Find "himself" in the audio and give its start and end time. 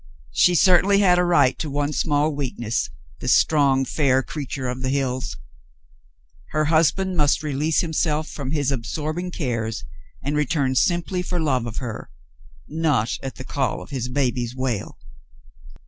7.81-8.27